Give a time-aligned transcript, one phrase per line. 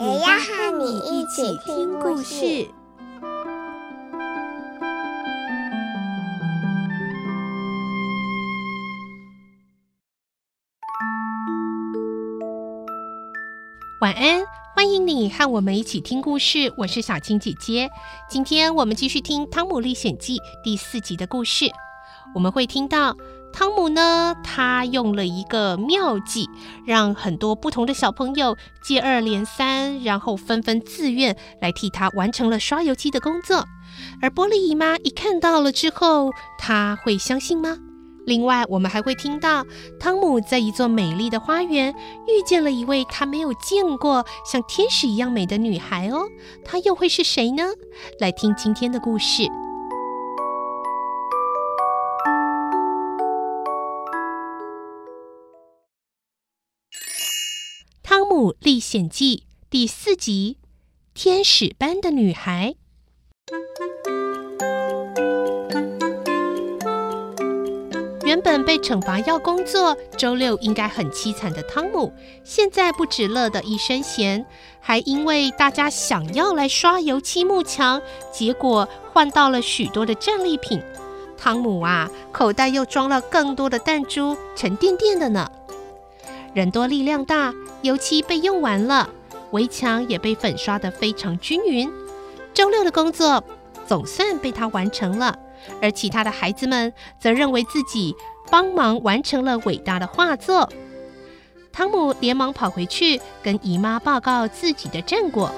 [0.00, 2.66] 也要和你一起听故事。
[14.00, 14.40] 晚安，
[14.74, 16.72] 欢迎你和我们一起听故事。
[16.78, 17.90] 我是小青姐姐，
[18.26, 21.66] 今天我们继续听《汤姆历险记》第四集的故事。
[22.34, 23.14] 我们会听到
[23.52, 26.48] 汤姆呢，他用了一个妙计，
[26.86, 33.64] 让很多不同的小朋友接二连三，然后纷纷自愿来替他完成了刷油漆的工作。
[34.22, 37.76] 而波莉姨妈一看到了之后，她会相信吗？
[38.26, 39.64] 另外，我们还会听到
[39.98, 41.92] 汤姆在一座美丽的花园
[42.28, 46.28] 遇见了一位他没有见过像天使一样美的女孩哦，
[46.64, 47.64] 她又会是谁呢？
[48.20, 49.42] 来听今天的故事，
[58.60, 60.56] 《历险记》第四集
[61.14, 62.74] 《天使般的女孩》。
[68.24, 72.12] 原本被惩罚要工作，周六应该很凄惨的汤姆，
[72.44, 74.46] 现在不止乐得一身闲，
[74.80, 78.00] 还因为大家想要来刷油漆幕墙，
[78.32, 80.80] 结果换到了许多的战利品。
[81.36, 85.50] 汤姆啊，口袋又装了更多的弹珠，沉甸甸的呢。
[86.54, 89.08] 人多力量大，油漆被用完了，
[89.52, 91.90] 围墙也被粉刷得非常均匀。
[92.52, 93.42] 周六的工作
[93.86, 95.38] 总算被他完成了。
[95.82, 98.16] 而其他的孩子们则认为自己
[98.50, 100.66] 帮忙完成了伟大的画作。
[101.70, 105.50] 汤姆连忙跑回去跟姨妈报告自己的战果。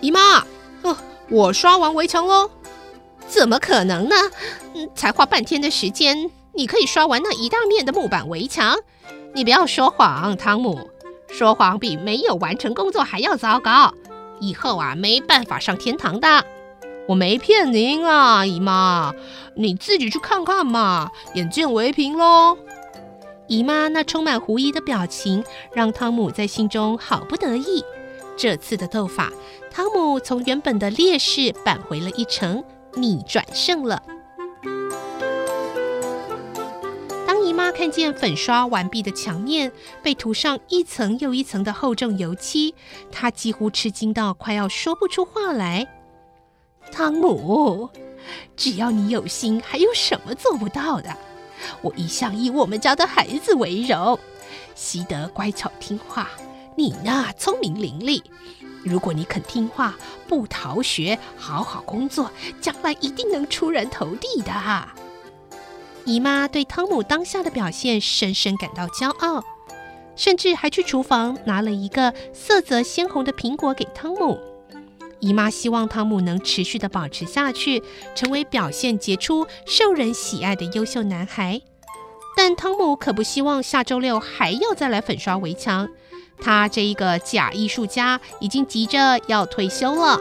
[0.00, 0.44] 姨妈，
[0.82, 0.96] 哦，
[1.28, 2.48] 我刷完围墙喽！
[3.32, 4.14] 怎么可能呢？
[4.74, 8.76] 嗯，才花半天的时间，你可以刷完那一大面的木板围墙？
[9.34, 10.90] 你不要说谎，汤姆，
[11.30, 13.94] 说谎比没有完成工作还要糟糕。
[14.38, 16.44] 以后啊，没办法上天堂的。
[17.08, 19.14] 我没骗您啊，姨妈，
[19.56, 22.58] 你自己去看看嘛，眼见为凭喽。
[23.48, 27.82] 姨妈那充满狐疑的表情，让汤姆在心中好不得意。
[28.36, 29.30] 这次的斗法，
[29.70, 32.62] 汤姆从原本的劣势扳回了一城，
[32.94, 34.02] 逆转胜了。
[37.26, 39.72] 当姨妈看见粉刷完毕的墙面
[40.02, 42.74] 被涂上一层又一层的厚重油漆，
[43.10, 45.88] 她几乎吃惊到快要说不出话来。
[46.90, 47.88] 汤姆，
[48.56, 51.16] 只要你有心，还有什么做不到的？
[51.80, 54.18] 我一向以我们家的孩子为荣，
[54.74, 56.28] 西德乖巧听话，
[56.76, 58.22] 你呢聪明伶俐。
[58.84, 59.94] 如果你肯听话，
[60.26, 64.52] 不逃学，好好工作，将来一定能出人头地的。
[66.04, 69.44] 姨妈对汤姆当下的表现深深感到骄傲，
[70.16, 74.40] 甚至还去厨房拿了一个色泽鲜红的苹果给汤姆。
[75.20, 77.80] 姨妈希望汤姆能持续地保持下去，
[78.16, 81.60] 成为表现杰出、受人喜爱的优秀男孩。
[82.36, 85.88] 但汤姆可不希望下周六还要再来粉刷围墙，
[86.42, 90.20] 他这一个假艺术家已经急着要退休了。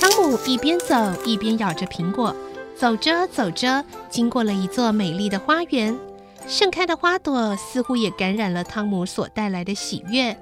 [0.00, 0.94] 汤姆一边走
[1.24, 2.34] 一边咬着苹果，
[2.74, 5.96] 走着走着，经过了一座美丽的花园，
[6.46, 10.36] 盛开的花朵似乎也感染了汤姆所带来的喜悦，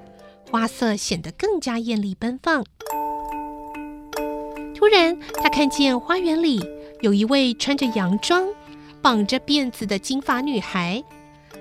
[0.49, 2.63] 花色显得更加艳丽奔放。
[4.73, 6.65] 突然，他看见花园里
[7.01, 8.47] 有一位穿着洋装、
[9.01, 11.01] 绑着辫子的金发女孩，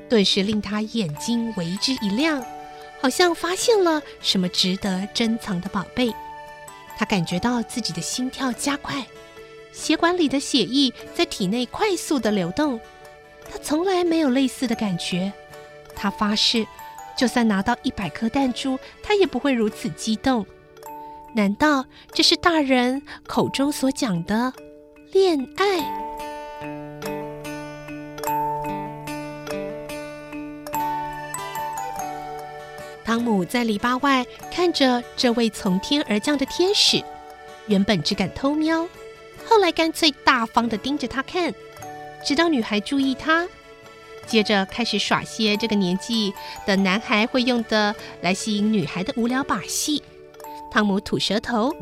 [0.09, 2.45] 顿时令他眼睛为之一亮，
[3.01, 6.13] 好像发现了什么值得珍藏的宝贝。
[6.97, 9.07] 他感觉到自己的心跳加快，
[9.73, 12.81] 血管里的血液在体内快速地流动。
[13.51, 15.33] 他从来没有类似的感觉。
[15.95, 16.67] 他发誓，
[17.17, 20.45] 就算拿到一百颗弹珠，他也不会如此激动。
[21.35, 24.53] 难道这是大人口中所讲的
[25.13, 25.79] 恋爱？
[33.05, 37.03] 汤姆在篱笆外看着这位从天而降的天使，
[37.69, 38.87] 原本只敢偷瞄，
[39.47, 41.55] 后来干脆大方的盯着他看，
[42.23, 43.49] 直到女孩注意他，
[44.27, 46.35] 接着开始耍些这个年纪
[46.67, 50.03] 的男孩会用的来吸引女孩的无聊把戏。
[50.71, 51.75] 汤姆吐舌头，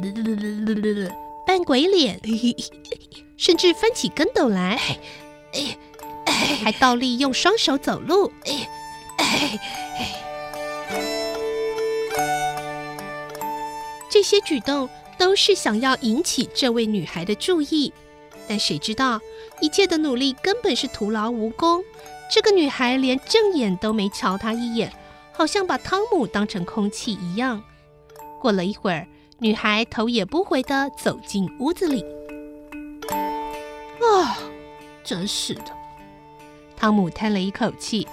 [1.47, 2.21] 扮鬼脸，
[3.39, 4.79] 甚至翻起跟斗来，
[6.63, 8.33] 还倒立用双手走路。
[14.11, 14.89] 这些举动
[15.19, 17.93] 都是想要引起这位女孩的注意，
[18.49, 19.21] 但谁知道
[19.61, 21.85] 一切的努力根本是徒劳无功。
[22.29, 24.93] 这个女孩连正眼都没瞧他一眼，
[25.33, 27.63] 好像把汤姆当成空气一样。
[28.41, 29.07] 过了一会儿，
[29.39, 32.03] 女孩头也不回地走进屋子里。
[34.01, 34.39] 啊，
[35.05, 35.77] 真是的！
[36.77, 38.07] 汤姆叹了一口气。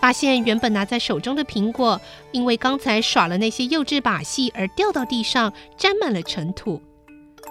[0.00, 2.00] 发现原本拿在手中的苹果，
[2.32, 6.82] 因为刚才耍了那些幼稚把戏而掉到地上，沾满了尘土。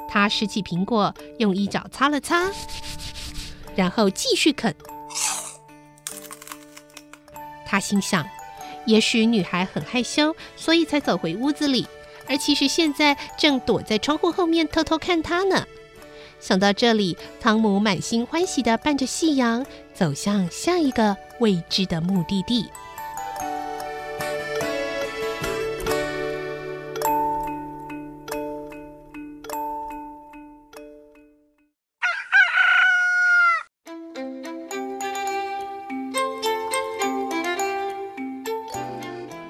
[0.09, 2.51] 他拾起苹果，用衣角擦了擦，
[3.73, 4.75] 然后继续啃。
[7.65, 8.27] 他心想，
[8.85, 11.87] 也许女孩很害羞，所以才走回屋子里，
[12.31, 15.65] 而其实现在正躲在窗户后面偷偷看他呢。
[16.39, 22.69] 想到这里，汤姆满心欢喜的伴着夕阳走向下一个未知的目的地。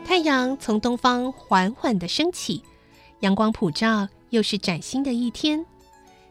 [0.04, 2.62] 太阳从东方缓缓的升起，
[3.22, 5.66] 阳光普照，又是崭新的一天。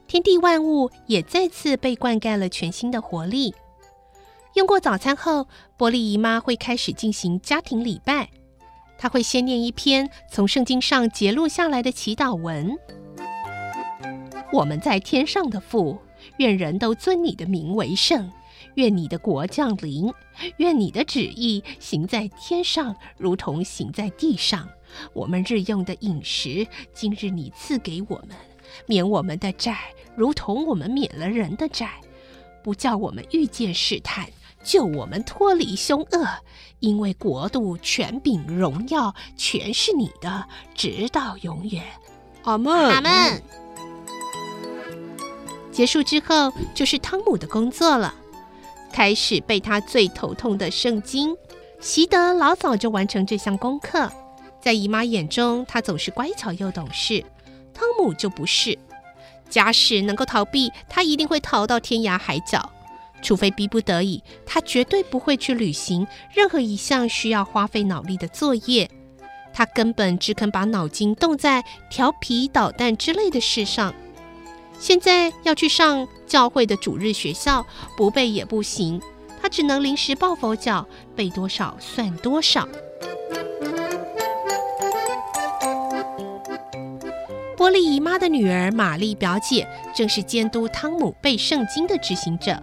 [0.06, 3.54] 天地万物也再次被灌溉了全新的活力。
[4.54, 5.46] 用过早餐后，
[5.76, 8.28] 波利姨妈会开始进行家庭礼拜。
[8.98, 12.76] 她会先念一篇从圣经上节录下来的祈祷文
[14.52, 15.96] ：“我们在天上的父，
[16.38, 18.30] 愿人都尊你的名为圣。
[18.74, 20.12] 愿你的国降临。
[20.56, 24.68] 愿你的旨意行在天上，如同行在地上。
[25.12, 28.36] 我们日用的饮食，今日你赐给我们。”
[28.86, 29.76] 免我们的债，
[30.14, 31.88] 如同我们免了人的债；
[32.62, 34.28] 不叫我们遇见试探，
[34.62, 36.26] 救我们脱离凶恶。
[36.78, 41.84] 因为国度、权柄、荣耀，全是你的，直到永远。
[42.44, 43.42] 阿门，阿门。
[45.72, 48.14] 结束之后，就是汤姆的工作了，
[48.92, 51.36] 开始背他最头痛的圣经。
[51.80, 54.10] 习得老早就完成这项功课，
[54.60, 57.24] 在姨妈眼中，他总是乖巧又懂事。
[57.72, 58.78] 汤姆就不是，
[59.48, 62.70] 假使能够逃避，他一定会逃到天涯海角。
[63.22, 68.90] 除非逼不得已，他绝对不会去履行任何一项需要花费脑力的作业。
[69.52, 73.92] 他根本只肯把脑筋动在调皮捣蛋之类的事上。
[74.78, 77.66] 现在要去上教会的主日学校，
[77.96, 79.00] 不背也不行。
[79.42, 80.86] 他只能临时抱佛脚，
[81.16, 82.66] 背多少算多少。
[87.70, 92.60] 莉姨妈的女儿玛丽表姐正是监督汤姆背圣经的执行者。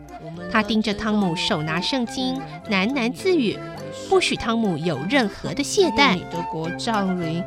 [0.51, 2.35] 她盯着汤姆手拿圣经，
[2.69, 3.57] 喃喃自语，
[4.09, 6.15] 不许汤姆有任何的懈怠。
[6.15, 7.43] 你的国降临，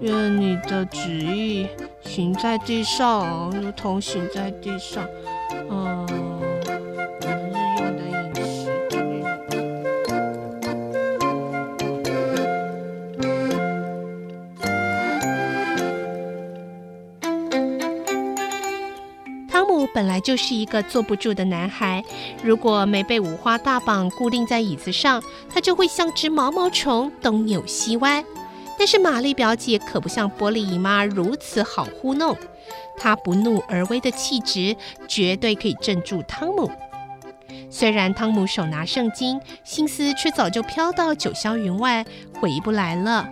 [0.00, 1.66] 愿你的旨意
[2.02, 5.06] 行在地上，如同行在地上。
[5.70, 6.06] 嗯。
[19.94, 22.04] 本来就是一个坐不住的男孩，
[22.42, 28.24] 如果没被五花大绑固定在椅子上，他就会像只毛毛虫东扭西歪。
[28.78, 32.36] 但是玛丽表姐可不像波莉姨妈如此好糊弄，
[32.96, 34.76] 她不怒而威的气质
[35.08, 36.70] 绝对可以镇住汤姆。
[37.70, 42.04] 虽然汤姆手拿圣经，心思却早就飘到九霄云外，
[42.38, 43.26] 回不来了。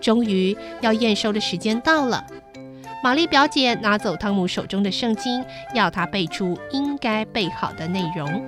[0.00, 2.24] 终于要验收的时间到了。
[3.02, 8.44] 玛丽表姐拿走汤姆手中的圣经，要他背出应该背好的内容。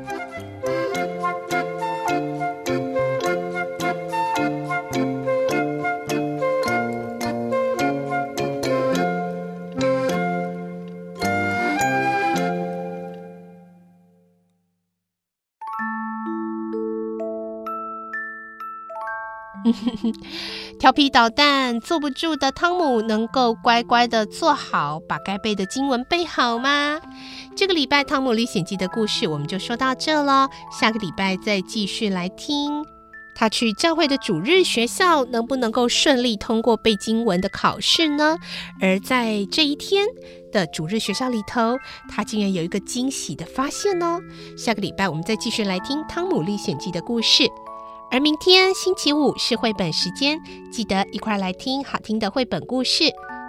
[20.81, 26.99] 调皮捣蛋、坐不住的汤姆，能够乖乖的坐好，把该背的经文背好吗？
[27.55, 32.81] 这个礼拜《汤姆历险记》的故事我们就说到这了，下个礼拜再继续来听
[33.35, 38.39] 《他去教会的主日学校能不能够顺利通过背经文的考试呢？
[38.81, 40.07] 而在这一天
[40.51, 41.77] 的主日学校里头，
[42.09, 44.19] 他竟然有一个惊喜的发现哦！
[44.57, 47.45] 下个礼拜我们再继续来听《汤姆历险记》的故事。
[48.13, 50.41] 而明天星期五是绘本时间，
[50.73, 53.05] 记得一块来听好听的绘本故事。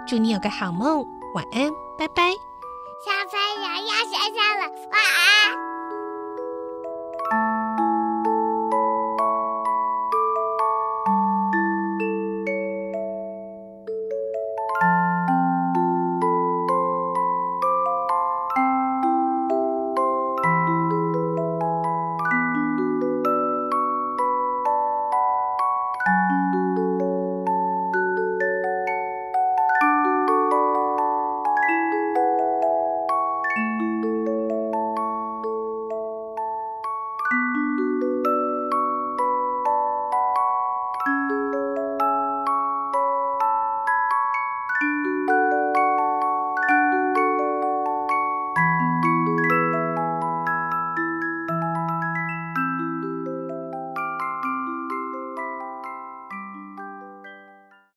[0.06, 1.04] 祝你有个好梦，
[1.34, 2.30] 晚安，拜拜。
[3.04, 5.71] 小朋友要睡觉了，晚安。